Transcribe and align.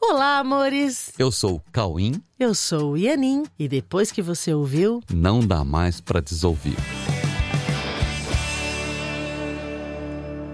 Olá, 0.00 0.38
amores! 0.38 1.12
Eu 1.18 1.32
sou 1.32 1.56
o 1.56 1.62
Cauim. 1.72 2.22
Eu 2.38 2.54
sou 2.54 2.92
o 2.92 2.96
Ianin 2.96 3.42
e 3.58 3.66
depois 3.66 4.12
que 4.12 4.22
você 4.22 4.54
ouviu, 4.54 5.02
não 5.12 5.40
dá 5.40 5.64
mais 5.64 6.00
para 6.00 6.20
desouvir. 6.20 6.76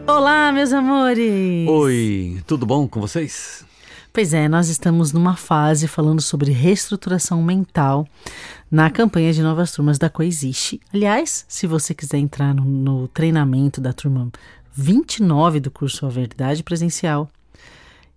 Olá, 0.06 0.50
meus 0.50 0.72
amores! 0.72 1.68
Oi, 1.68 2.42
tudo 2.46 2.64
bom 2.64 2.88
com 2.88 3.00
vocês? 3.00 3.64
Pois 4.12 4.32
é, 4.32 4.48
nós 4.48 4.68
estamos 4.68 5.12
numa 5.12 5.36
fase 5.36 5.86
falando 5.86 6.22
sobre 6.22 6.50
reestruturação 6.50 7.42
mental 7.42 8.08
na 8.70 8.88
campanha 8.88 9.32
de 9.32 9.42
novas 9.42 9.72
turmas 9.72 9.98
da 9.98 10.08
Coexiste. 10.08 10.80
Aliás, 10.92 11.45
se 11.46 11.66
você 11.66 11.92
quiser 11.92 12.18
entrar 12.18 12.54
no, 12.54 12.64
no 12.64 13.08
treinamento 13.08 13.80
da 13.80 13.92
turma 13.92 14.30
29 14.72 15.61
do 15.61 15.70
curso 15.70 16.06
A 16.06 16.08
Verdade 16.08 16.62
Presencial, 16.62 17.30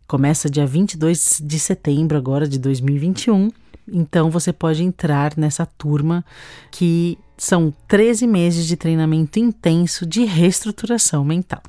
Começa 0.07 0.49
dia 0.49 0.65
22 0.65 1.41
de 1.43 1.59
setembro 1.59 2.17
agora 2.17 2.47
de 2.47 2.57
2021. 2.57 3.51
Então 3.91 4.31
você 4.31 4.53
pode 4.53 4.81
entrar 4.81 5.33
nessa 5.35 5.65
turma 5.65 6.23
que 6.71 7.17
são 7.37 7.73
13 7.89 8.25
meses 8.25 8.65
de 8.65 8.77
treinamento 8.77 9.37
intenso 9.37 10.05
de 10.05 10.23
reestruturação 10.23 11.25
mental. 11.25 11.61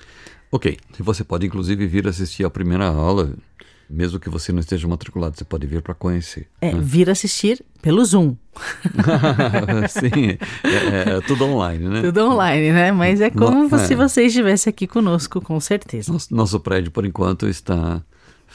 Ok, 0.53 0.79
você 1.01 1.25
pode 1.25 1.47
inclusive 1.47 1.85
vir 1.89 2.07
assistir 2.07 2.45
a 2.45 2.51
primeira 2.51 2.87
aula, 2.87 3.35
mesmo 3.91 4.21
que 4.21 4.31
você 4.31 4.53
não 4.53 4.61
esteja 4.61 4.87
matriculado, 4.87 5.37
você 5.37 5.45
pode 5.45 5.67
vir 5.67 5.83
para 5.83 5.95
conhecer. 5.95 6.47
É, 6.61 6.73
né? 6.73 6.81
vir 6.81 7.11
assistir 7.11 7.63
pelo 7.83 8.05
Zoom. 8.05 8.37
Sim, 9.91 10.39
é, 10.63 11.17
é, 11.17 11.21
tudo 11.23 11.45
online, 11.45 11.89
né? 11.89 12.03
Tudo 12.03 12.25
online, 12.31 12.73
né? 12.73 12.93
Mas 12.93 13.21
é 13.21 13.31
como 13.31 13.69
no, 13.69 13.79
se 13.81 13.95
é. 13.95 13.97
você 13.97 14.27
estivesse 14.27 14.69
aqui 14.69 14.87
conosco, 14.87 15.41
com 15.41 15.59
certeza. 15.59 16.13
Nosso, 16.13 16.35
nosso 16.35 16.61
prédio, 16.61 16.93
por 16.93 17.05
enquanto, 17.05 17.49
está 17.49 18.01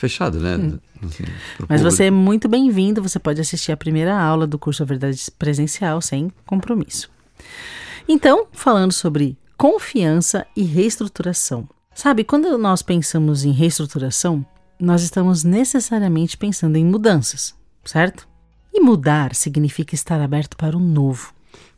fechado, 0.03 0.37
né? 0.37 0.57
Hum. 0.57 0.79
Assim, 1.01 1.23
Mas 1.23 1.57
público. 1.57 1.83
você 1.83 2.03
é 2.05 2.11
muito 2.11 2.49
bem-vindo, 2.49 3.01
você 3.01 3.17
pode 3.17 3.39
assistir 3.39 3.71
a 3.71 3.77
primeira 3.77 4.17
aula 4.19 4.45
do 4.45 4.59
curso 4.59 4.83
A 4.83 4.85
Verdade 4.85 5.31
Presencial 5.39 6.01
sem 6.01 6.29
compromisso. 6.45 7.09
Então, 8.07 8.47
falando 8.51 8.91
sobre 8.91 9.37
confiança 9.55 10.45
e 10.57 10.63
reestruturação. 10.63 11.69
Sabe, 11.95 12.25
quando 12.25 12.57
nós 12.57 12.81
pensamos 12.81 13.45
em 13.45 13.51
reestruturação, 13.51 14.45
nós 14.77 15.03
estamos 15.03 15.45
necessariamente 15.45 16.35
pensando 16.35 16.75
em 16.75 16.83
mudanças, 16.83 17.55
certo? 17.85 18.27
E 18.73 18.81
mudar 18.81 19.33
significa 19.33 19.95
estar 19.95 20.19
aberto 20.19 20.57
para 20.57 20.75
o 20.75 20.79
novo. 20.81 21.33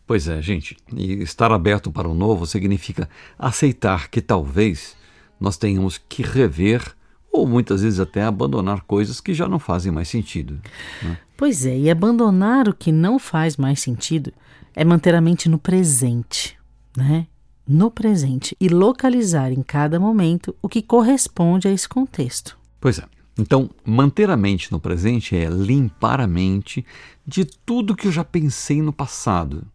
Pois 0.08 0.28
é, 0.28 0.42
gente. 0.42 0.76
E 0.96 1.22
estar 1.22 1.52
aberto 1.52 1.92
para 1.92 2.10
o 2.10 2.16
novo 2.16 2.48
significa 2.48 3.08
aceitar 3.38 4.10
que 4.10 4.22
talvez 4.22 4.96
nós 5.40 5.58
tenhamos 5.58 6.00
que 6.10 6.24
rever 6.24 6.96
ou 7.36 7.46
muitas 7.46 7.82
vezes 7.82 8.00
até 8.00 8.24
abandonar 8.24 8.82
coisas 8.82 9.20
que 9.20 9.34
já 9.34 9.48
não 9.48 9.60
fazem 9.60 9.92
mais 9.92 10.08
sentido. 10.08 10.60
Né? 11.04 11.18
Pois 11.36 11.66
é, 11.66 11.78
e 11.78 11.90
abandonar 11.90 12.70
o 12.70 12.74
que 12.74 12.92
não 12.92 13.20
faz 13.20 13.58
mais 13.58 13.82
sentido 13.82 14.32
é 14.74 14.86
manter 14.86 15.14
a 15.14 15.22
mente 15.22 15.50
no 15.50 15.60
presente, 15.60 16.58
né? 16.96 17.28
No 17.68 17.92
presente 17.92 18.56
e 18.60 18.70
localizar 18.70 19.52
em 19.52 19.62
cada 19.62 20.00
momento 20.00 20.56
o 20.62 20.70
que 20.70 20.82
corresponde 20.82 21.68
a 21.68 21.72
esse 21.72 21.90
contexto. 21.90 22.58
Pois 22.80 23.00
é. 23.00 23.04
Então, 23.38 23.70
manter 23.84 24.30
a 24.30 24.38
mente 24.38 24.72
no 24.72 24.80
presente 24.80 25.36
é 25.36 25.50
limpar 25.50 26.22
a 26.22 26.28
mente 26.28 26.86
de 27.28 27.44
tudo 27.44 27.96
que 27.96 28.08
eu 28.08 28.12
já 28.12 28.24
pensei 28.24 28.82
no 28.82 28.94
passado. 28.94 29.68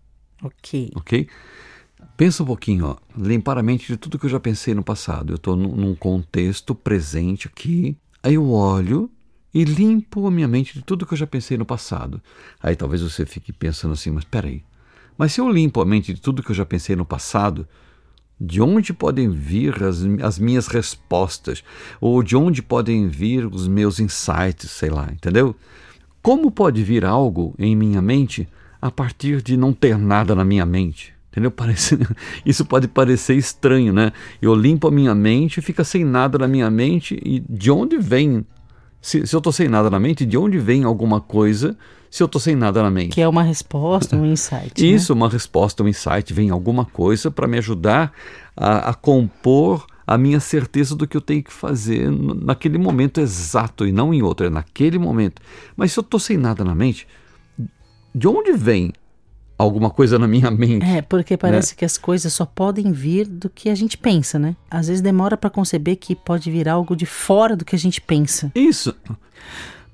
Ok. 0.43 0.91
Ok? 0.95 1.29
Pensa 2.21 2.43
um 2.43 2.47
pouquinho, 2.47 2.85
ó, 2.85 2.97
limpar 3.17 3.57
a 3.57 3.63
mente 3.63 3.87
de 3.87 3.97
tudo 3.97 4.19
que 4.19 4.27
eu 4.27 4.31
já 4.31 4.39
pensei 4.39 4.75
no 4.75 4.85
passado. 4.85 5.33
Eu 5.33 5.37
estou 5.37 5.57
num 5.57 5.95
contexto 5.95 6.75
presente 6.75 7.49
aqui, 7.49 7.97
aí 8.23 8.35
eu 8.35 8.51
olho 8.51 9.11
e 9.55 9.65
limpo 9.65 10.27
a 10.27 10.31
minha 10.31 10.47
mente 10.47 10.75
de 10.75 10.83
tudo 10.83 11.07
que 11.07 11.15
eu 11.15 11.17
já 11.17 11.27
pensei 11.27 11.57
no 11.57 11.65
passado. 11.65 12.21
Aí 12.63 12.77
talvez 12.77 13.01
você 13.01 13.25
fique 13.25 13.55
pensando 13.55 13.93
assim, 13.93 14.11
mas 14.11 14.25
peraí, 14.25 14.63
mas 15.17 15.33
se 15.33 15.41
eu 15.41 15.49
limpo 15.49 15.81
a 15.81 15.87
mente 15.87 16.13
de 16.13 16.21
tudo 16.21 16.43
que 16.43 16.51
eu 16.51 16.55
já 16.55 16.67
pensei 16.67 16.95
no 16.95 17.07
passado, 17.07 17.67
de 18.39 18.61
onde 18.61 18.93
podem 18.93 19.31
vir 19.31 19.83
as, 19.83 20.03
as 20.23 20.39
minhas 20.39 20.67
respostas? 20.67 21.65
Ou 22.03 22.23
de 22.23 22.37
onde 22.37 22.61
podem 22.61 23.09
vir 23.09 23.47
os 23.47 23.67
meus 23.67 23.99
insights, 23.99 24.71
sei 24.71 24.91
lá, 24.91 25.09
entendeu? 25.11 25.57
Como 26.21 26.51
pode 26.51 26.85
vir 26.85 27.03
algo 27.03 27.55
em 27.59 27.75
minha 27.75 28.03
mente 28.03 28.47
a 28.79 28.91
partir 28.91 29.41
de 29.41 29.57
não 29.57 29.73
ter 29.73 29.97
nada 29.97 30.35
na 30.35 30.45
minha 30.45 30.67
mente? 30.67 31.19
Entendeu? 31.41 31.51
Parece, 31.51 31.99
isso 32.45 32.65
pode 32.65 32.87
parecer 32.87 33.35
estranho, 33.35 33.93
né? 33.93 34.13
Eu 34.41 34.55
limpo 34.55 34.89
a 34.89 34.91
minha 34.91 35.15
mente, 35.15 35.61
fica 35.61 35.83
sem 35.83 36.05
nada 36.05 36.39
na 36.39 36.47
minha 36.47 36.71
mente, 36.71 37.19
e 37.25 37.41
de 37.41 37.71
onde 37.71 37.99
vem? 37.99 38.45
Se, 39.01 39.27
se 39.27 39.35
eu 39.35 39.39
estou 39.39 39.53
sem 39.53 39.67
nada 39.67 39.89
na 39.89 39.99
mente, 39.99 40.27
de 40.27 40.37
onde 40.37 40.59
vem 40.59 40.85
alguma 40.85 41.21
coisa 41.21 41.77
se 42.11 42.23
eu 42.23 42.27
estou 42.27 42.41
sem 42.41 42.55
nada 42.55 42.83
na 42.83 42.91
mente? 42.91 43.15
Que 43.15 43.23
é 43.23 43.29
uma 43.29 43.43
resposta, 43.43 44.17
um 44.17 44.27
insight. 44.27 44.83
Né? 44.83 44.89
Isso, 44.89 45.15
né? 45.15 45.21
uma 45.21 45.29
resposta, 45.29 45.83
um 45.83 45.89
insight, 45.89 46.35
vem 46.35 46.51
alguma 46.51 46.85
coisa 46.85 47.31
para 47.31 47.47
me 47.47 47.57
ajudar 47.57 48.13
a, 48.57 48.91
a 48.91 48.95
compor 48.95 49.87
a 50.07 50.19
minha 50.19 50.41
certeza 50.41 50.97
do 50.97 51.07
que 51.07 51.17
eu 51.17 51.21
tenho 51.21 51.43
que 51.43 51.53
fazer 51.53 52.11
naquele 52.11 52.77
momento 52.77 53.21
exato 53.21 53.87
e 53.87 53.93
não 53.93 54.13
em 54.13 54.23
outro, 54.23 54.45
é 54.45 54.51
naquele 54.51 54.99
momento. 54.99 55.41
Mas 55.77 55.93
se 55.93 56.01
eu 56.01 56.03
estou 56.03 56.19
sem 56.19 56.37
nada 56.37 56.65
na 56.65 56.75
mente, 56.75 57.07
de 58.13 58.27
onde 58.27 58.53
vem 58.53 58.93
alguma 59.61 59.91
coisa 59.91 60.19
na 60.19 60.27
minha 60.27 60.51
mente. 60.51 60.85
É, 60.85 61.03
porque 61.03 61.37
parece 61.37 61.73
né? 61.73 61.77
que 61.79 61.85
as 61.85 61.99
coisas 61.99 62.33
só 62.33 62.47
podem 62.47 62.93
vir 62.93 63.27
do 63.27 63.51
que 63.51 63.69
a 63.69 63.75
gente 63.75 63.97
pensa, 63.97 64.39
né? 64.39 64.57
Às 64.71 64.89
vezes 64.89 65.03
demora 65.03 65.37
para 65.37 65.51
conceber 65.51 65.97
que 65.97 66.15
pode 66.15 66.51
vir 66.51 66.69
algo 66.69 66.97
de 66.97 67.07
fora 67.07 67.55
do 67.55 67.65
que 67.65 67.77
a 67.77 67.79
gente 67.79 68.01
pensa. 68.01 68.51
Isso. 68.55 68.95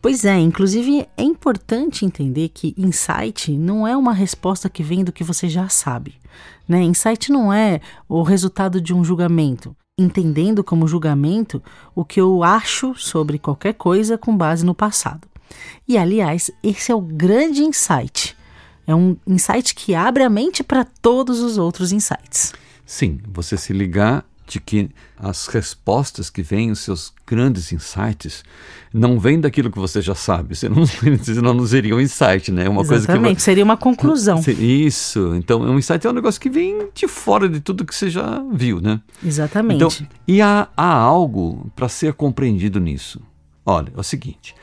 Pois 0.00 0.24
é, 0.24 0.38
inclusive 0.38 1.06
é 1.16 1.22
importante 1.22 2.04
entender 2.04 2.50
que 2.50 2.74
insight 2.78 3.50
não 3.50 3.86
é 3.86 3.96
uma 3.96 4.12
resposta 4.12 4.68
que 4.68 4.82
vem 4.82 5.02
do 5.02 5.12
que 5.12 5.24
você 5.24 5.48
já 5.48 5.68
sabe. 5.68 6.14
Né? 6.68 6.82
Insight 6.82 7.32
não 7.32 7.52
é 7.52 7.80
o 8.08 8.22
resultado 8.22 8.80
de 8.80 8.94
um 8.94 9.02
julgamento, 9.02 9.74
entendendo 9.98 10.62
como 10.62 10.86
julgamento 10.86 11.60
o 11.94 12.04
que 12.04 12.20
eu 12.20 12.44
acho 12.44 12.94
sobre 12.94 13.38
qualquer 13.38 13.74
coisa 13.74 14.16
com 14.16 14.36
base 14.36 14.64
no 14.64 14.74
passado. 14.74 15.26
E 15.88 15.96
aliás, 15.98 16.50
esse 16.62 16.92
é 16.92 16.94
o 16.94 17.00
grande 17.00 17.62
insight 17.62 18.35
é 18.86 18.94
um 18.94 19.16
insight 19.26 19.74
que 19.74 19.94
abre 19.94 20.22
a 20.22 20.30
mente 20.30 20.62
para 20.62 20.84
todos 20.84 21.40
os 21.40 21.58
outros 21.58 21.92
insights. 21.92 22.52
Sim, 22.84 23.18
você 23.32 23.56
se 23.56 23.72
ligar 23.72 24.24
de 24.46 24.60
que 24.60 24.88
as 25.18 25.48
respostas 25.48 26.30
que 26.30 26.42
vêm, 26.42 26.70
os 26.70 26.78
seus 26.78 27.12
grandes 27.26 27.72
insights, 27.72 28.44
não 28.94 29.18
vêm 29.18 29.40
daquilo 29.40 29.70
que 29.70 29.78
você 29.78 30.00
já 30.00 30.14
sabe, 30.14 30.54
senão, 30.54 30.86
senão 31.22 31.52
não 31.52 31.66
seria 31.66 31.96
um 31.96 32.00
insight, 32.00 32.52
né? 32.52 32.68
Uma 32.68 32.82
Exatamente, 32.82 33.22
coisa 33.22 33.34
que, 33.34 33.42
seria 33.42 33.64
uma 33.64 33.76
conclusão. 33.76 34.40
Isso, 34.46 35.34
então 35.34 35.60
um 35.60 35.78
insight 35.78 36.06
é 36.06 36.10
um 36.10 36.12
negócio 36.12 36.40
que 36.40 36.48
vem 36.48 36.88
de 36.94 37.08
fora 37.08 37.48
de 37.48 37.60
tudo 37.60 37.84
que 37.84 37.94
você 37.94 38.08
já 38.08 38.42
viu, 38.52 38.80
né? 38.80 39.00
Exatamente. 39.24 39.76
Então, 39.76 40.08
e 40.28 40.40
há, 40.40 40.68
há 40.76 40.92
algo 40.92 41.70
para 41.74 41.88
ser 41.88 42.12
compreendido 42.12 42.78
nisso. 42.78 43.20
Olha, 43.64 43.92
é 43.96 44.00
o 44.00 44.04
seguinte, 44.04 44.54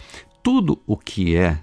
tudo 0.41 0.79
o 0.87 0.95
que 0.95 1.35
é 1.35 1.59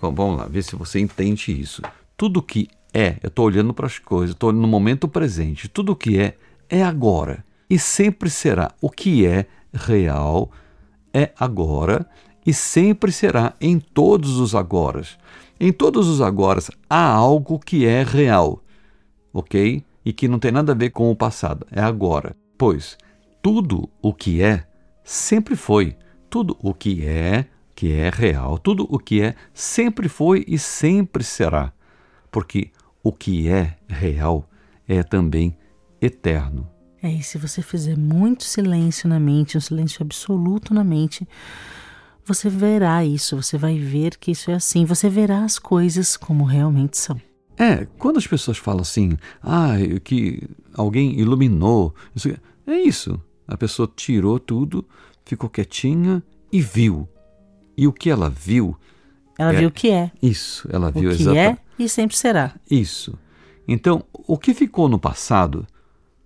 Bom, 0.00 0.14
vamos 0.14 0.38
lá, 0.38 0.46
ver 0.46 0.62
se 0.62 0.76
você 0.76 1.00
entende 1.00 1.58
isso. 1.58 1.82
Tudo 2.16 2.42
que 2.42 2.68
é, 2.92 3.16
eu 3.22 3.28
estou 3.28 3.46
olhando 3.46 3.74
para 3.74 3.86
as 3.86 3.98
coisas, 3.98 4.34
estou 4.34 4.52
no 4.52 4.66
momento 4.66 5.08
presente, 5.08 5.68
tudo 5.68 5.96
que 5.96 6.18
é, 6.18 6.36
é 6.68 6.82
agora. 6.82 7.44
E 7.68 7.78
sempre 7.78 8.30
será. 8.30 8.72
O 8.80 8.90
que 8.90 9.26
é 9.26 9.46
real 9.72 10.50
é 11.12 11.32
agora 11.38 12.08
e 12.46 12.54
sempre 12.54 13.12
será 13.12 13.54
em 13.60 13.78
todos 13.78 14.38
os 14.38 14.54
agoras. 14.54 15.18
Em 15.60 15.72
todos 15.72 16.08
os 16.08 16.22
agoras 16.22 16.70
há 16.88 17.10
algo 17.10 17.58
que 17.58 17.84
é 17.84 18.02
real, 18.02 18.62
ok? 19.32 19.84
E 20.04 20.12
que 20.12 20.28
não 20.28 20.38
tem 20.38 20.52
nada 20.52 20.72
a 20.72 20.74
ver 20.74 20.90
com 20.90 21.10
o 21.10 21.16
passado, 21.16 21.66
é 21.70 21.80
agora. 21.80 22.34
Pois 22.56 22.96
tudo 23.42 23.88
o 24.00 24.14
que 24.14 24.42
é 24.42 24.64
sempre 25.04 25.56
foi. 25.56 25.96
Tudo 26.30 26.56
o 26.62 26.74
que 26.74 27.06
é 27.06 27.46
que 27.78 27.92
é 27.92 28.10
real. 28.10 28.58
Tudo 28.58 28.88
o 28.90 28.98
que 28.98 29.22
é 29.22 29.36
sempre 29.54 30.08
foi 30.08 30.44
e 30.48 30.58
sempre 30.58 31.22
será, 31.22 31.72
porque 32.28 32.72
o 33.04 33.12
que 33.12 33.48
é 33.48 33.76
real 33.86 34.50
é 34.88 35.00
também 35.04 35.56
eterno. 36.02 36.68
É, 37.00 37.08
e 37.08 37.22
se 37.22 37.38
você 37.38 37.62
fizer 37.62 37.96
muito 37.96 38.42
silêncio 38.42 39.08
na 39.08 39.20
mente, 39.20 39.56
um 39.56 39.60
silêncio 39.60 40.02
absoluto 40.02 40.74
na 40.74 40.82
mente, 40.82 41.24
você 42.24 42.50
verá 42.50 43.04
isso, 43.04 43.40
você 43.40 43.56
vai 43.56 43.78
ver 43.78 44.16
que 44.16 44.32
isso 44.32 44.50
é 44.50 44.54
assim, 44.54 44.84
você 44.84 45.08
verá 45.08 45.44
as 45.44 45.56
coisas 45.56 46.16
como 46.16 46.42
realmente 46.42 46.98
são. 46.98 47.20
É, 47.56 47.86
quando 47.96 48.16
as 48.16 48.26
pessoas 48.26 48.58
falam 48.58 48.80
assim, 48.80 49.16
ah, 49.40 49.76
que 50.02 50.42
alguém 50.74 51.16
iluminou, 51.16 51.94
é 52.66 52.76
isso. 52.76 53.22
A 53.46 53.56
pessoa 53.56 53.88
tirou 53.94 54.40
tudo, 54.40 54.84
ficou 55.24 55.48
quietinha 55.48 56.20
e 56.50 56.60
viu. 56.60 57.08
E 57.78 57.86
o 57.86 57.92
que 57.92 58.10
ela 58.10 58.28
viu. 58.28 58.76
Ela 59.38 59.54
é, 59.54 59.58
viu 59.60 59.68
o 59.68 59.72
que 59.72 59.88
é. 59.88 60.10
Isso, 60.20 60.68
ela 60.72 60.90
viu 60.90 61.10
exatamente. 61.10 61.52
O 61.52 61.56
que 61.56 61.82
é 61.82 61.84
e 61.84 61.88
sempre 61.88 62.16
será. 62.16 62.56
Isso. 62.68 63.16
Então, 63.68 64.04
o 64.12 64.36
que 64.36 64.52
ficou 64.52 64.88
no 64.88 64.98
passado 64.98 65.64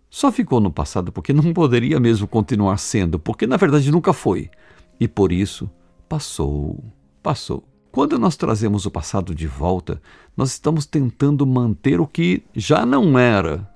só 0.09 0.33
ficou 0.33 0.61
no 0.61 0.73
passado 0.73 1.13
porque 1.13 1.33
não 1.33 1.53
poderia 1.53 2.01
mesmo 2.01 2.27
continuar 2.27 2.79
sendo, 2.79 3.19
porque 3.19 3.47
na 3.47 3.59
verdade 3.59 3.91
nunca 3.91 4.15
foi. 4.15 4.51
E 4.99 5.07
por 5.07 5.31
isso 5.31 5.71
passou, 6.09 6.83
passou. 7.23 7.65
Quando 7.91 8.19
nós 8.19 8.37
trazemos 8.37 8.87
o 8.87 8.91
passado 8.91 9.35
de 9.35 9.47
volta, 9.47 10.01
nós 10.35 10.53
estamos 10.53 10.87
tentando 10.87 11.47
manter 11.47 12.01
o 12.01 12.07
que 12.07 12.43
já 12.55 12.87
não 12.87 13.19
era 13.19 13.69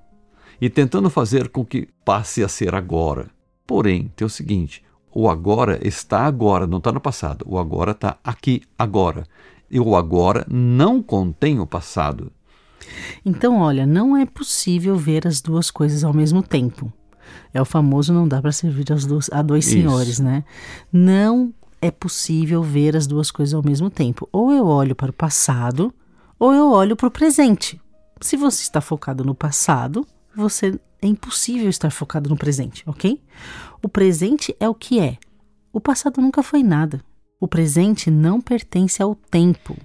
e 0.59 0.71
tentando 0.71 1.11
fazer 1.11 1.51
com 1.51 1.63
que 1.63 1.89
passe 2.05 2.43
a 2.43 2.49
ser 2.49 2.75
agora. 2.75 3.29
Porém, 3.67 4.11
tem 4.17 4.27
o 4.27 4.31
seguinte: 4.31 4.83
o 5.19 5.31
agora 5.31 5.81
está 5.83 6.27
agora, 6.27 6.67
não 6.67 6.77
está 6.77 6.93
no 6.93 7.01
passado. 7.01 7.43
O 7.49 7.59
agora 7.59 7.93
está 7.93 8.19
aqui 8.23 8.61
agora. 8.79 9.27
E 9.71 9.81
o 9.81 9.97
agora 9.97 10.45
não 10.47 11.03
contém 11.03 11.59
o 11.59 11.67
passado. 11.67 12.31
Então, 13.25 13.59
olha, 13.59 13.87
não 13.87 14.15
é 14.15 14.27
possível 14.27 14.95
ver 14.95 15.27
as 15.27 15.41
duas 15.41 15.71
coisas 15.71 16.05
ao 16.05 16.13
mesmo 16.13 16.43
tempo. 16.43 16.93
É 17.55 17.63
o 17.63 17.65
famoso 17.65 18.13
não 18.13 18.29
dá 18.29 18.43
para 18.43 18.53
servir 18.53 18.93
aos 18.93 19.07
dois, 19.07 19.31
a 19.33 19.41
dois 19.41 19.65
Isso. 19.65 19.77
senhores, 19.77 20.21
né? 20.21 20.45
Não 20.93 21.51
é 21.81 21.91
possível 21.91 22.63
ver 22.63 22.95
as 22.95 23.07
duas 23.07 23.31
coisas 23.31 23.55
ao 23.55 23.63
mesmo 23.63 23.89
tempo. 23.89 24.29
Ou 24.31 24.53
eu 24.53 24.67
olho 24.67 24.95
para 24.95 25.11
o 25.11 25.15
passado, 25.15 25.95
ou 26.39 26.53
eu 26.53 26.71
olho 26.71 26.95
para 26.95 27.09
o 27.09 27.11
presente. 27.11 27.81
Se 28.21 28.37
você 28.37 28.61
está 28.61 28.83
focado 28.83 29.25
no 29.25 29.35
passado, 29.35 30.07
você 30.37 30.79
é 31.01 31.07
impossível 31.07 31.69
estar 31.69 31.91
focado 31.91 32.29
no 32.29 32.37
presente, 32.37 32.83
ok? 32.87 33.21
O 33.83 33.89
presente 33.89 34.55
é 34.59 34.69
o 34.69 34.75
que 34.75 35.01
é. 35.01 35.19
O 35.73 35.81
passado 35.81 36.21
nunca 36.21 36.43
foi 36.43 36.63
nada. 36.63 37.03
O 37.41 37.47
presente 37.47 38.11
não 38.11 38.41
pertence 38.41 39.03
ao 39.03 39.15
tempo. 39.15 39.77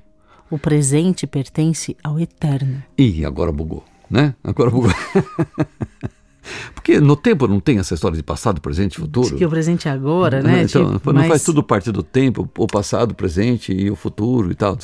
O 0.49 0.57
presente 0.57 1.27
pertence 1.27 1.95
ao 2.03 2.19
eterno. 2.19 2.83
Ih, 2.97 3.25
agora 3.25 3.51
bugou, 3.51 3.83
né? 4.09 4.35
Agora 4.43 4.69
bugou. 4.69 4.91
Porque 6.73 6.99
no 6.99 7.15
tempo 7.15 7.47
não 7.47 7.59
tem 7.59 7.77
essa 7.77 7.93
história 7.93 8.17
de 8.17 8.23
passado, 8.23 8.59
presente 8.59 8.95
e 8.95 8.99
futuro. 8.99 9.29
Diz 9.29 9.37
que 9.37 9.45
o 9.45 9.49
presente 9.49 9.87
é 9.87 9.91
agora, 9.91 10.41
né? 10.41 10.63
Então, 10.63 10.93
Tipo, 10.93 11.13
não 11.13 11.21
mas 11.21 11.29
faz 11.29 11.43
tudo 11.43 11.61
parte 11.61 11.91
do 11.91 12.01
tempo, 12.01 12.49
o 12.57 12.67
passado, 12.67 13.11
o 13.11 13.15
presente 13.15 13.71
e 13.71 13.91
o 13.91 13.95
futuro 13.95 14.51
e 14.51 14.55
tal. 14.55 14.77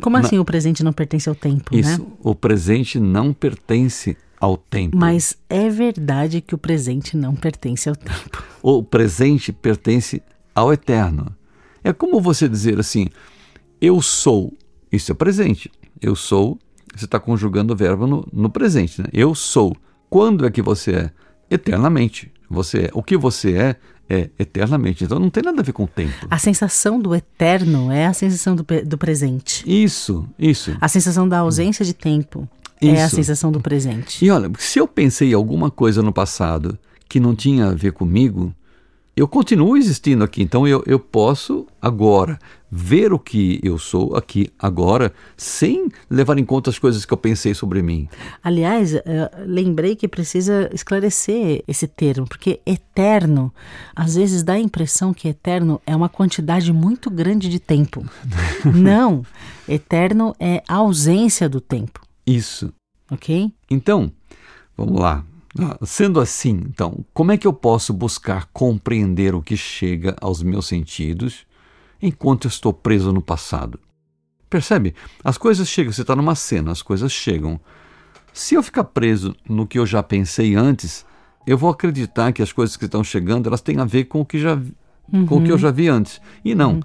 Como 0.00 0.16
assim 0.16 0.38
o 0.38 0.44
presente 0.44 0.82
não 0.82 0.92
pertence 0.92 1.28
ao 1.28 1.34
tempo, 1.34 1.76
Isso, 1.76 2.02
né? 2.02 2.06
o 2.22 2.34
presente 2.34 2.98
não 2.98 3.32
pertence 3.32 4.16
ao 4.40 4.56
tempo. 4.56 4.96
Mas 4.96 5.36
é 5.48 5.68
verdade 5.68 6.40
que 6.40 6.54
o 6.54 6.58
presente 6.58 7.16
não 7.16 7.34
pertence 7.34 7.88
ao 7.88 7.96
tempo. 7.96 8.42
O 8.62 8.82
presente 8.82 9.52
pertence 9.52 10.22
ao 10.54 10.72
eterno. 10.72 11.34
É 11.84 11.92
como 11.92 12.20
você 12.20 12.48
dizer 12.48 12.78
assim: 12.78 13.06
eu 13.80 14.00
sou. 14.02 14.52
Isso 14.90 15.12
é 15.12 15.14
presente. 15.14 15.70
Eu 16.00 16.16
sou. 16.16 16.58
Você 16.94 17.04
está 17.04 17.20
conjugando 17.20 17.74
o 17.74 17.76
verbo 17.76 18.06
no, 18.06 18.26
no 18.32 18.50
presente. 18.50 19.00
Né? 19.02 19.08
Eu 19.12 19.34
sou. 19.34 19.76
Quando 20.08 20.46
é 20.46 20.50
que 20.50 20.62
você 20.62 20.92
é? 20.92 21.10
Eternamente. 21.50 22.32
Você 22.48 22.84
é. 22.84 22.90
O 22.92 23.02
que 23.02 23.16
você 23.16 23.52
é 23.52 23.76
é 24.08 24.30
eternamente. 24.38 25.04
Então 25.04 25.18
não 25.18 25.28
tem 25.30 25.42
nada 25.42 25.60
a 25.60 25.64
ver 25.64 25.72
com 25.72 25.84
o 25.84 25.88
tempo. 25.88 26.26
A 26.30 26.38
sensação 26.38 27.00
do 27.00 27.14
eterno 27.14 27.90
é 27.90 28.06
a 28.06 28.12
sensação 28.12 28.54
do, 28.54 28.64
do 28.84 28.96
presente. 28.96 29.64
Isso, 29.66 30.28
isso. 30.38 30.76
A 30.80 30.88
sensação 30.88 31.28
da 31.28 31.38
ausência 31.38 31.84
de 31.84 31.92
tempo 31.92 32.48
é 32.80 33.02
a 33.02 33.06
Isso. 33.06 33.16
sensação 33.16 33.50
do 33.50 33.60
presente. 33.60 34.24
E 34.24 34.30
olha, 34.30 34.50
se 34.58 34.78
eu 34.78 34.86
pensei 34.86 35.32
alguma 35.32 35.70
coisa 35.70 36.02
no 36.02 36.12
passado 36.12 36.78
que 37.08 37.20
não 37.20 37.34
tinha 37.34 37.66
a 37.66 37.74
ver 37.74 37.92
comigo, 37.92 38.54
eu 39.16 39.26
continuo 39.26 39.78
existindo 39.78 40.22
aqui. 40.22 40.42
Então 40.42 40.68
eu, 40.68 40.84
eu 40.86 40.98
posso 40.98 41.66
agora 41.80 42.38
ver 42.70 43.12
o 43.14 43.18
que 43.18 43.58
eu 43.62 43.78
sou 43.78 44.14
aqui 44.14 44.50
agora, 44.58 45.12
sem 45.36 45.88
levar 46.10 46.38
em 46.38 46.44
conta 46.44 46.68
as 46.68 46.78
coisas 46.78 47.06
que 47.06 47.14
eu 47.14 47.16
pensei 47.16 47.54
sobre 47.54 47.80
mim. 47.80 48.08
Aliás, 48.42 48.94
eh, 48.94 49.02
lembrei 49.46 49.96
que 49.96 50.06
precisa 50.06 50.68
esclarecer 50.72 51.62
esse 51.66 51.86
termo, 51.86 52.26
porque 52.26 52.60
eterno, 52.66 53.50
às 53.94 54.16
vezes 54.16 54.42
dá 54.42 54.54
a 54.54 54.58
impressão 54.58 55.14
que 55.14 55.28
eterno 55.28 55.80
é 55.86 55.96
uma 55.96 56.08
quantidade 56.08 56.70
muito 56.72 57.08
grande 57.08 57.48
de 57.48 57.58
tempo. 57.58 58.04
Não, 58.64 59.24
eterno 59.66 60.34
é 60.38 60.62
a 60.68 60.74
ausência 60.74 61.48
do 61.48 61.60
tempo, 61.60 62.00
Isso. 62.26 62.72
ok? 63.10 63.52
Então, 63.70 64.12
vamos 64.76 65.00
lá. 65.00 65.24
Ah, 65.58 65.78
Sendo 65.86 66.20
assim, 66.20 66.62
então, 66.66 67.04
como 67.14 67.32
é 67.32 67.38
que 67.38 67.46
eu 67.46 67.52
posso 67.52 67.92
buscar 67.92 68.46
compreender 68.52 69.34
o 69.34 69.42
que 69.42 69.56
chega 69.56 70.14
aos 70.20 70.42
meus 70.42 70.66
sentidos 70.66 71.46
enquanto 72.02 72.44
eu 72.44 72.48
estou 72.50 72.72
preso 72.72 73.12
no 73.12 73.22
passado? 73.22 73.80
Percebe? 74.50 74.94
As 75.24 75.38
coisas 75.38 75.68
chegam, 75.68 75.92
você 75.92 76.02
está 76.02 76.14
numa 76.14 76.34
cena, 76.34 76.70
as 76.72 76.82
coisas 76.82 77.10
chegam. 77.10 77.58
Se 78.32 78.54
eu 78.54 78.62
ficar 78.62 78.84
preso 78.84 79.34
no 79.48 79.66
que 79.66 79.78
eu 79.78 79.86
já 79.86 80.02
pensei 80.02 80.54
antes, 80.54 81.06
eu 81.46 81.56
vou 81.56 81.70
acreditar 81.70 82.32
que 82.32 82.42
as 82.42 82.52
coisas 82.52 82.76
que 82.76 82.84
estão 82.84 83.02
chegando 83.02 83.48
elas 83.48 83.60
têm 83.62 83.78
a 83.78 83.84
ver 83.84 84.04
com 84.04 84.20
o 84.20 84.26
que, 84.26 84.38
já, 84.38 84.60
com 85.26 85.36
o 85.36 85.42
que 85.42 85.52
eu 85.52 85.58
já 85.58 85.70
vi 85.70 85.88
antes. 85.88 86.20
E 86.44 86.54
não. 86.54 86.80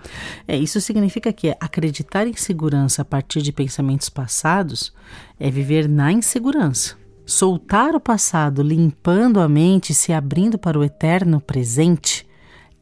É, 0.48 0.58
isso 0.58 0.80
significa 0.80 1.32
que 1.34 1.56
acreditar 1.60 2.28
em 2.28 2.36
segurança 2.36 3.02
a 3.02 3.06
partir 3.06 3.42
de 3.42 3.52
pensamentos 3.52 4.10
passados 4.10 4.94
é 5.40 5.50
viver 5.50 5.88
na 5.88 6.12
insegurança. 6.12 6.96
Soltar 7.26 7.96
o 7.96 8.00
passado, 8.00 8.62
limpando 8.62 9.40
a 9.40 9.48
mente, 9.48 9.92
e 9.92 9.96
se 9.96 10.12
abrindo 10.12 10.58
para 10.58 10.78
o 10.78 10.84
eterno 10.84 11.40
presente, 11.40 12.28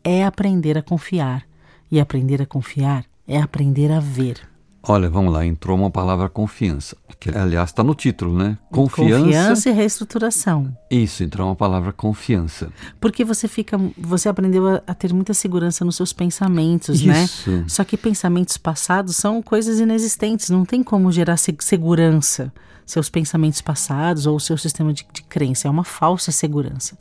é 0.04 0.26
aprender 0.26 0.78
a 0.78 0.82
confiar. 0.82 1.44
E 1.92 2.00
aprender 2.00 2.42
a 2.42 2.46
confiar 2.46 3.06
é 3.28 3.40
aprender 3.40 3.92
a 3.92 4.00
ver. 4.00 4.49
Olha, 4.82 5.10
vamos 5.10 5.34
lá, 5.34 5.46
entrou 5.46 5.78
uma 5.78 5.92
palavra 5.92 6.30
confiança, 6.30 6.96
que 7.20 7.30
aliás 7.30 7.70
está 7.70 7.84
no 7.84 7.94
título, 7.94 8.36
né? 8.38 8.58
Confiança. 8.72 9.24
Confiança 9.26 9.70
e 9.70 9.74
reestruturação. 9.74 10.78
Isso, 10.90 11.22
entrou 11.22 11.48
uma 11.50 11.56
palavra 11.56 11.92
confiança. 11.92 12.72
Porque 13.00 13.26
você 13.26 13.48
fica, 13.48 13.78
você 13.98 14.30
aprendeu 14.30 14.66
a, 14.68 14.82
a 14.88 14.94
ter 14.94 15.14
muita 15.14 15.34
segurança 15.34 15.84
nos 15.84 15.98
seus 15.98 16.14
pensamentos, 16.14 17.04
né? 17.04 17.26
Isso. 17.26 17.66
Só 17.68 17.84
que 17.84 17.98
pensamentos 17.98 18.58
passados 18.58 19.18
são 19.18 19.42
coisas 19.42 19.80
inexistentes, 19.82 20.50
não 20.50 20.64
tem 20.64 20.82
como 20.82 21.12
gerar 21.12 21.36
se- 21.38 21.56
segurança. 21.60 22.52
Seus 22.86 23.10
pensamentos 23.10 23.62
passados 23.62 24.26
ou 24.26 24.38
o 24.38 24.40
seu 24.40 24.58
sistema 24.58 24.92
de, 24.94 25.06
de 25.14 25.22
crença 25.24 25.68
é 25.68 25.72
uma 25.72 25.84
falsa 25.84 26.32
segurança, 26.32 26.98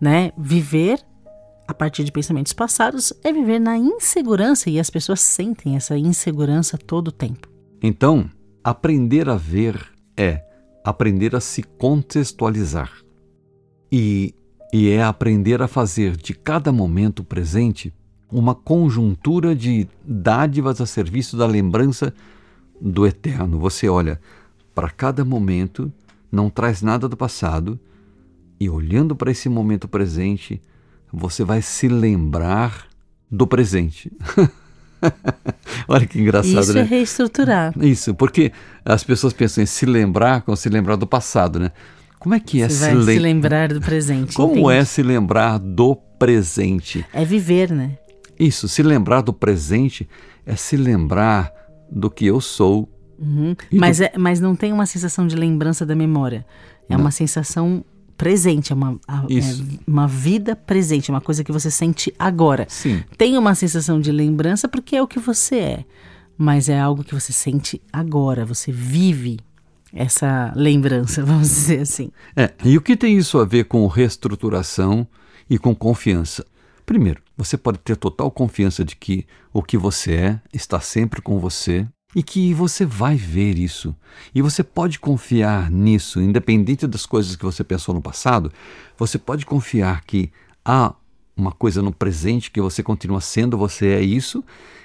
né? 0.00 0.32
Viver 0.36 0.98
a 1.66 1.74
partir 1.74 2.04
de 2.04 2.12
pensamentos 2.12 2.52
passados 2.52 3.12
é 3.22 3.32
viver 3.32 3.58
na 3.58 3.76
insegurança 3.76 4.68
e 4.68 4.78
as 4.78 4.90
pessoas 4.90 5.20
sentem 5.20 5.76
essa 5.76 5.96
insegurança 5.96 6.76
todo 6.76 7.08
o 7.08 7.12
tempo. 7.12 7.48
Então, 7.82 8.28
aprender 8.62 9.28
a 9.28 9.36
ver 9.36 9.80
é 10.16 10.44
aprender 10.84 11.34
a 11.34 11.40
se 11.40 11.62
contextualizar. 11.62 12.92
E, 13.90 14.34
e 14.72 14.90
é 14.90 15.02
aprender 15.02 15.62
a 15.62 15.68
fazer 15.68 16.16
de 16.16 16.34
cada 16.34 16.70
momento 16.70 17.24
presente 17.24 17.92
uma 18.30 18.54
conjuntura 18.54 19.54
de 19.54 19.88
dádivas 20.04 20.80
a 20.80 20.86
serviço 20.86 21.36
da 21.36 21.46
lembrança 21.46 22.12
do 22.80 23.06
eterno. 23.06 23.58
Você 23.58 23.88
olha 23.88 24.20
para 24.74 24.90
cada 24.90 25.24
momento, 25.24 25.90
não 26.30 26.50
traz 26.50 26.82
nada 26.82 27.08
do 27.08 27.16
passado, 27.16 27.78
e 28.58 28.68
olhando 28.68 29.16
para 29.16 29.30
esse 29.30 29.48
momento 29.48 29.88
presente, 29.88 30.60
você 31.16 31.44
vai 31.44 31.62
se 31.62 31.88
lembrar 31.88 32.86
do 33.30 33.46
presente. 33.46 34.10
Olha 35.86 36.06
que 36.06 36.18
engraçado, 36.18 36.60
Isso 36.62 36.72
né? 36.72 36.80
é 36.80 36.84
reestruturar. 36.84 37.74
Isso, 37.80 38.14
porque 38.14 38.52
as 38.84 39.04
pessoas 39.04 39.32
pensam 39.32 39.62
em 39.62 39.66
se 39.66 39.84
lembrar 39.84 40.42
como 40.42 40.56
se 40.56 40.68
lembrar 40.68 40.96
do 40.96 41.06
passado, 41.06 41.58
né? 41.58 41.70
Como 42.18 42.34
é 42.34 42.40
que 42.40 42.62
é 42.62 42.68
Você 42.68 42.86
se, 42.86 42.94
lem- 42.94 43.16
se 43.16 43.22
lembrar 43.22 43.72
do 43.72 43.80
presente. 43.80 44.34
Como 44.34 44.52
entende? 44.52 44.72
é 44.72 44.84
se 44.84 45.02
lembrar 45.02 45.58
do 45.58 45.94
presente? 46.18 47.04
É 47.12 47.22
viver, 47.24 47.70
né? 47.70 47.98
Isso, 48.38 48.66
se 48.66 48.82
lembrar 48.82 49.20
do 49.20 49.32
presente 49.32 50.08
é 50.46 50.56
se 50.56 50.76
lembrar 50.76 51.52
do 51.90 52.10
que 52.10 52.24
eu 52.24 52.40
sou. 52.40 52.88
Uhum. 53.18 53.54
Mas, 53.72 54.00
é, 54.00 54.12
mas 54.16 54.40
não 54.40 54.56
tem 54.56 54.72
uma 54.72 54.86
sensação 54.86 55.26
de 55.26 55.36
lembrança 55.36 55.84
da 55.84 55.94
memória. 55.94 56.46
É 56.88 56.96
uma 56.96 57.10
sensação 57.10 57.84
presente, 58.16 58.72
é 58.72 58.74
uma, 58.74 58.98
é 59.08 59.80
uma 59.86 60.06
vida 60.06 60.54
presente, 60.56 61.10
uma 61.10 61.20
coisa 61.20 61.44
que 61.44 61.52
você 61.52 61.70
sente 61.70 62.14
agora. 62.18 62.66
Sim. 62.68 63.02
Tem 63.16 63.36
uma 63.36 63.54
sensação 63.54 64.00
de 64.00 64.10
lembrança 64.12 64.68
porque 64.68 64.96
é 64.96 65.02
o 65.02 65.06
que 65.06 65.18
você 65.18 65.56
é, 65.56 65.84
mas 66.36 66.68
é 66.68 66.78
algo 66.78 67.04
que 67.04 67.14
você 67.14 67.32
sente 67.32 67.80
agora, 67.92 68.44
você 68.44 68.72
vive 68.72 69.38
essa 69.92 70.52
lembrança, 70.56 71.22
vamos 71.24 71.48
dizer 71.48 71.80
assim. 71.80 72.10
É, 72.36 72.52
e 72.64 72.76
o 72.76 72.80
que 72.80 72.96
tem 72.96 73.16
isso 73.16 73.38
a 73.38 73.44
ver 73.44 73.64
com 73.64 73.86
reestruturação 73.86 75.06
e 75.48 75.58
com 75.58 75.74
confiança? 75.74 76.44
Primeiro, 76.84 77.22
você 77.36 77.56
pode 77.56 77.78
ter 77.78 77.96
total 77.96 78.30
confiança 78.30 78.84
de 78.84 78.94
que 78.94 79.26
o 79.52 79.62
que 79.62 79.78
você 79.78 80.14
é 80.14 80.40
está 80.52 80.80
sempre 80.80 81.22
com 81.22 81.38
você 81.38 81.86
e 82.14 82.22
que 82.22 82.54
você 82.54 82.84
vai 82.86 83.16
ver 83.16 83.58
isso. 83.58 83.94
E 84.34 84.40
você 84.40 84.62
pode 84.62 84.98
confiar 84.98 85.70
nisso, 85.70 86.20
independente 86.20 86.86
das 86.86 87.06
coisas 87.06 87.36
que 87.36 87.44
você 87.44 87.64
pensou 87.64 87.94
no 87.94 88.00
passado, 88.02 88.52
você 88.96 89.18
pode 89.18 89.44
confiar 89.44 90.02
que 90.04 90.30
há 90.64 90.94
uma 91.36 91.50
coisa 91.50 91.82
no 91.82 91.92
presente 91.92 92.50
que 92.50 92.60
você 92.60 92.82
continua 92.82 93.20
sendo, 93.20 93.58
você 93.58 93.88
é 93.88 94.00
isso, 94.00 94.44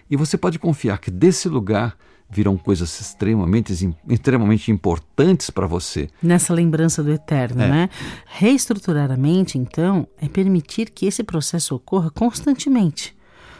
e 0.10 0.16
você 0.16 0.38
pode 0.38 0.58
confiar 0.58 0.98
que 0.98 1.12
desse 1.12 1.48
lugar 1.48 1.96
virão 2.32 2.58
coisas 2.58 3.00
extremamente, 3.00 3.74
extremamente 4.08 4.72
importantes 4.72 5.50
para 5.50 5.66
você. 5.66 6.10
Nessa 6.22 6.54
lembrança 6.54 7.04
do 7.04 7.12
eterno, 7.12 7.62
É. 7.62 7.70
né? 7.70 7.90
Reestruturar 8.26 9.12
a 9.12 9.18
mente, 9.18 9.58
então, 9.58 10.08
é 10.20 10.28
permitir 10.28 10.92
que 10.92 11.06
esse 11.08 11.24
processo 11.24 11.76
ocorra 11.76 12.12
constantemente. 12.12 13.16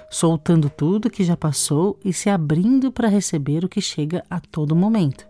Soltando 0.10 0.70
tudo 0.70 1.10
que 1.10 1.24
já 1.24 1.38
passou 1.38 2.00
e 2.04 2.12
se 2.12 2.30
abrindo 2.30 2.92
para 2.92 3.08
receber 3.08 3.64
o 3.64 3.70
que 3.70 3.82
chega 3.82 4.24
a 4.30 4.40
todo 4.40 4.76
momento, 4.76 5.28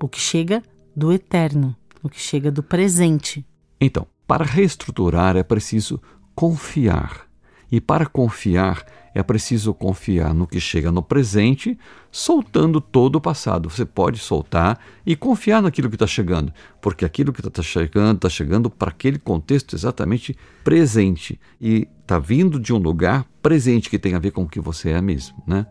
o 0.00 0.08
que 0.08 0.20
chega 0.20 0.62
do 0.94 1.12
eterno, 1.12 1.76
o 2.02 2.08
que 2.08 2.20
chega 2.20 2.50
do 2.50 2.62
presente. 2.62 3.44
Então, 3.80 4.06
para 4.26 4.44
reestruturar 4.44 5.36
é 5.36 5.42
preciso 5.42 6.00
confiar. 6.34 7.26
E 7.70 7.80
para 7.80 8.06
confiar 8.06 8.84
é 9.14 9.22
preciso 9.22 9.74
confiar 9.74 10.32
no 10.32 10.46
que 10.46 10.58
chega 10.58 10.90
no 10.90 11.02
presente, 11.02 11.78
soltando 12.10 12.80
todo 12.80 13.16
o 13.16 13.20
passado. 13.20 13.68
Você 13.68 13.84
pode 13.84 14.18
soltar 14.18 14.78
e 15.04 15.14
confiar 15.14 15.60
naquilo 15.62 15.88
que 15.88 15.96
está 15.96 16.06
chegando, 16.06 16.52
porque 16.80 17.04
aquilo 17.04 17.32
que 17.32 17.46
está 17.46 17.62
chegando 17.62 18.16
está 18.16 18.28
chegando 18.28 18.70
para 18.70 18.90
aquele 18.90 19.18
contexto 19.18 19.76
exatamente 19.76 20.36
presente 20.64 21.38
e 21.60 21.88
está 22.00 22.18
vindo 22.18 22.58
de 22.58 22.72
um 22.72 22.78
lugar 22.78 23.26
presente 23.42 23.90
que 23.90 23.98
tem 23.98 24.14
a 24.14 24.18
ver 24.18 24.30
com 24.30 24.44
o 24.44 24.48
que 24.48 24.60
você 24.60 24.90
é 24.90 25.00
mesmo, 25.00 25.42
né? 25.46 25.66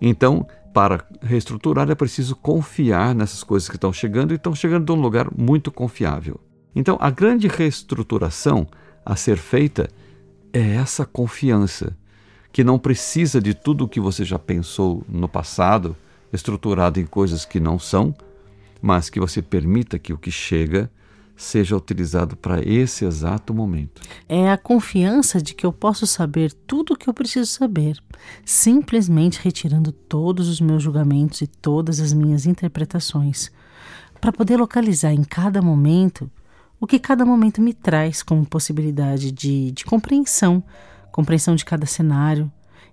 Então, 0.00 0.46
para 0.72 1.06
reestruturar 1.22 1.88
é 1.88 1.94
preciso 1.94 2.34
confiar 2.34 3.14
nessas 3.14 3.44
coisas 3.44 3.68
que 3.68 3.76
estão 3.76 3.92
chegando 3.92 4.32
e 4.32 4.36
estão 4.36 4.54
chegando 4.54 4.84
de 4.84 4.92
um 4.92 5.00
lugar 5.00 5.28
muito 5.36 5.70
confiável. 5.70 6.40
Então, 6.74 6.98
a 7.00 7.10
grande 7.10 7.46
reestruturação 7.46 8.66
a 9.06 9.14
ser 9.14 9.36
feita 9.36 9.88
é 10.52 10.74
essa 10.74 11.06
confiança 11.06 11.96
que 12.54 12.62
não 12.62 12.78
precisa 12.78 13.40
de 13.40 13.52
tudo 13.52 13.82
o 13.82 13.88
que 13.88 13.98
você 13.98 14.24
já 14.24 14.38
pensou 14.38 15.02
no 15.08 15.26
passado, 15.26 15.96
estruturado 16.32 17.00
em 17.00 17.04
coisas 17.04 17.44
que 17.44 17.58
não 17.58 17.80
são, 17.80 18.14
mas 18.80 19.10
que 19.10 19.18
você 19.18 19.42
permita 19.42 19.98
que 19.98 20.12
o 20.12 20.18
que 20.18 20.30
chega 20.30 20.88
seja 21.36 21.76
utilizado 21.76 22.36
para 22.36 22.62
esse 22.62 23.04
exato 23.04 23.52
momento. 23.52 24.00
É 24.28 24.52
a 24.52 24.56
confiança 24.56 25.42
de 25.42 25.52
que 25.52 25.66
eu 25.66 25.72
posso 25.72 26.06
saber 26.06 26.52
tudo 26.64 26.92
o 26.92 26.96
que 26.96 27.10
eu 27.10 27.12
preciso 27.12 27.50
saber, 27.50 28.00
simplesmente 28.44 29.40
retirando 29.42 29.90
todos 29.90 30.46
os 30.48 30.60
meus 30.60 30.80
julgamentos 30.80 31.40
e 31.40 31.48
todas 31.48 31.98
as 31.98 32.12
minhas 32.12 32.46
interpretações, 32.46 33.50
para 34.20 34.30
poder 34.30 34.58
localizar 34.58 35.12
em 35.12 35.24
cada 35.24 35.60
momento 35.60 36.30
o 36.80 36.86
que 36.86 37.00
cada 37.00 37.26
momento 37.26 37.60
me 37.60 37.74
traz 37.74 38.22
como 38.22 38.46
possibilidade 38.46 39.32
de, 39.32 39.72
de 39.72 39.84
compreensão 39.84 40.62
compreensão 41.14 41.54
de 41.54 41.64
cada 41.64 41.86
cenário 41.86 42.50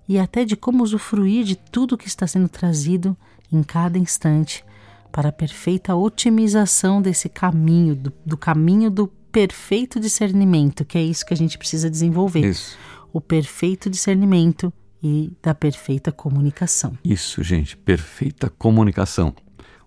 e 0.08 0.20
até 0.20 0.46
de 0.46 0.56
como 0.56 0.84
usufruir 0.84 1.44
de 1.44 1.56
tudo 1.56 1.98
que 1.98 2.08
está 2.08 2.28
sendo 2.28 2.48
trazido 2.48 3.18
em 3.52 3.64
cada 3.64 3.98
instante 3.98 4.64
para 5.12 5.30
a 5.30 5.32
perfeita 5.32 5.96
otimização 5.96 7.02
desse 7.02 7.28
caminho, 7.28 7.96
do, 7.96 8.14
do 8.24 8.38
caminho 8.38 8.92
do 8.92 9.08
perfeito 9.08 10.00
discernimento, 10.00 10.86
que 10.86 11.00
é 11.00 11.02
isso 11.02 11.26
que 11.26 11.34
a 11.34 11.38
gente 11.38 11.58
precisa 11.58 11.90
desenvolver. 11.90 12.48
Isso. 12.48 12.78
O 13.12 13.20
perfeito 13.20 13.90
discernimento 13.90 14.72
e 15.02 15.34
da 15.42 15.56
perfeita 15.56 16.12
comunicação. 16.12 16.96
Isso, 17.04 17.42
gente, 17.42 17.76
perfeita 17.76 18.52
comunicação. 18.52 19.34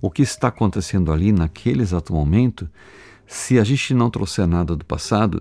O 0.03 0.11
que 0.11 0.23
está 0.23 0.49
acontecendo 0.49 1.13
ali 1.13 1.31
naquele 1.31 1.83
exato 1.83 2.13
momento, 2.13 2.69
se 3.29 3.61
a 3.61 3.65
gente 3.65 3.95
não 3.95 4.11
trouxer 4.11 4.49
nada 4.49 4.75
do 4.75 4.85
passado, 4.85 5.41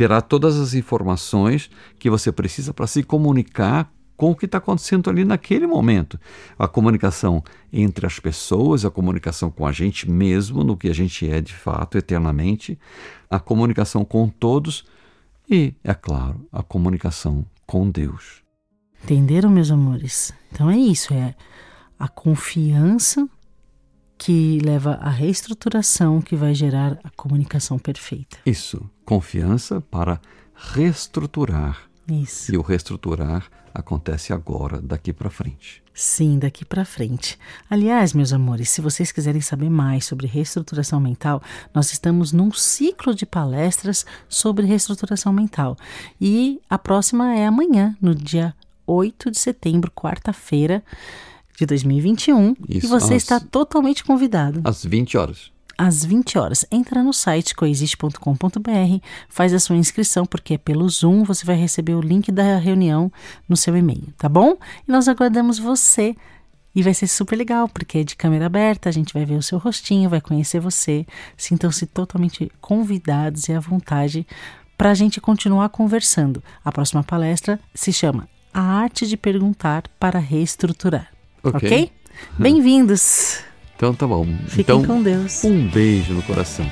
terá 0.00 0.22
todas 0.22 0.58
as 0.58 0.72
informações 0.72 1.68
que 1.98 2.08
você 2.08 2.32
precisa 2.32 2.72
para 2.72 2.86
se 2.86 3.02
comunicar 3.02 3.92
com 4.16 4.30
o 4.30 4.34
que 4.34 4.46
está 4.46 4.56
acontecendo 4.56 5.10
ali 5.10 5.26
naquele 5.26 5.66
momento. 5.66 6.18
A 6.58 6.66
comunicação 6.66 7.44
entre 7.70 8.06
as 8.06 8.18
pessoas, 8.18 8.86
a 8.86 8.90
comunicação 8.90 9.50
com 9.50 9.66
a 9.66 9.72
gente 9.72 10.10
mesmo, 10.10 10.64
no 10.64 10.74
que 10.74 10.88
a 10.88 10.94
gente 10.94 11.28
é 11.28 11.42
de 11.42 11.52
fato 11.52 11.98
eternamente, 11.98 12.78
a 13.28 13.38
comunicação 13.38 14.02
com 14.02 14.26
todos 14.26 14.86
e, 15.50 15.74
é 15.84 15.92
claro, 15.92 16.48
a 16.50 16.62
comunicação 16.62 17.44
com 17.66 17.90
Deus. 17.90 18.42
Entenderam, 19.04 19.50
meus 19.50 19.70
amores? 19.70 20.32
Então 20.50 20.70
é 20.70 20.78
isso, 20.78 21.12
é 21.12 21.34
a 21.98 22.08
confiança 22.08 23.28
que 24.20 24.58
leva 24.62 24.98
à 25.00 25.08
reestruturação 25.08 26.20
que 26.20 26.36
vai 26.36 26.54
gerar 26.54 26.98
a 27.02 27.08
comunicação 27.08 27.78
perfeita. 27.78 28.36
Isso, 28.44 28.88
confiança 29.02 29.80
para 29.80 30.20
reestruturar. 30.54 31.88
Isso. 32.06 32.54
E 32.54 32.58
o 32.58 32.60
reestruturar 32.60 33.46
acontece 33.72 34.34
agora, 34.34 34.78
daqui 34.82 35.10
para 35.10 35.30
frente. 35.30 35.82
Sim, 35.94 36.38
daqui 36.38 36.66
para 36.66 36.84
frente. 36.84 37.38
Aliás, 37.68 38.12
meus 38.12 38.30
amores, 38.34 38.68
se 38.68 38.82
vocês 38.82 39.10
quiserem 39.10 39.40
saber 39.40 39.70
mais 39.70 40.04
sobre 40.04 40.26
reestruturação 40.26 41.00
mental, 41.00 41.42
nós 41.72 41.90
estamos 41.90 42.30
num 42.30 42.52
ciclo 42.52 43.14
de 43.14 43.24
palestras 43.24 44.04
sobre 44.28 44.66
reestruturação 44.66 45.32
mental. 45.32 45.78
E 46.20 46.60
a 46.68 46.78
próxima 46.78 47.34
é 47.34 47.46
amanhã, 47.46 47.96
no 48.02 48.14
dia 48.14 48.54
8 48.86 49.30
de 49.30 49.38
setembro, 49.38 49.90
quarta-feira 49.90 50.84
de 51.60 51.66
2021 51.66 52.54
Isso, 52.68 52.86
e 52.86 52.88
você 52.88 53.14
às, 53.14 53.22
está 53.22 53.38
totalmente 53.38 54.02
convidado. 54.02 54.62
Às 54.64 54.82
20 54.84 55.18
horas. 55.18 55.52
Às 55.76 56.04
20 56.04 56.38
horas. 56.38 56.64
Entra 56.70 57.02
no 57.02 57.12
site 57.12 57.54
coexiste.com.br, 57.54 59.04
faz 59.28 59.52
a 59.52 59.58
sua 59.58 59.76
inscrição, 59.76 60.24
porque 60.24 60.54
é 60.54 60.58
pelo 60.58 60.88
Zoom, 60.88 61.22
você 61.22 61.44
vai 61.44 61.56
receber 61.56 61.94
o 61.94 62.00
link 62.00 62.32
da 62.32 62.56
reunião 62.56 63.12
no 63.48 63.56
seu 63.56 63.76
e-mail, 63.76 64.08
tá 64.16 64.28
bom? 64.28 64.56
E 64.88 64.90
nós 64.90 65.06
aguardamos 65.06 65.58
você. 65.58 66.16
E 66.72 66.84
vai 66.84 66.94
ser 66.94 67.08
super 67.08 67.36
legal, 67.36 67.68
porque 67.68 67.98
é 67.98 68.04
de 68.04 68.14
câmera 68.14 68.46
aberta, 68.46 68.88
a 68.88 68.92
gente 68.92 69.12
vai 69.12 69.24
ver 69.24 69.34
o 69.34 69.42
seu 69.42 69.58
rostinho, 69.58 70.08
vai 70.08 70.20
conhecer 70.20 70.60
você. 70.60 71.04
Sintam-se 71.36 71.84
totalmente 71.84 72.50
convidados 72.60 73.48
e 73.48 73.52
à 73.52 73.58
vontade 73.58 74.24
para 74.78 74.92
a 74.92 74.94
gente 74.94 75.20
continuar 75.20 75.68
conversando. 75.70 76.42
A 76.64 76.70
próxima 76.70 77.02
palestra 77.02 77.58
se 77.74 77.92
chama 77.92 78.28
A 78.54 78.60
Arte 78.60 79.04
de 79.04 79.16
Perguntar 79.16 79.82
para 79.98 80.20
Reestruturar. 80.20 81.19
Ok? 81.42 81.56
okay? 81.56 81.90
Bem-vindos. 82.38 83.38
Então 83.74 83.94
tá 83.94 84.06
bom. 84.06 84.26
Fiquem 84.46 84.76
então, 84.76 84.84
com 84.84 85.02
Deus. 85.02 85.42
Um 85.42 85.68
beijo 85.68 86.12
no 86.12 86.22
coração. 86.22 86.70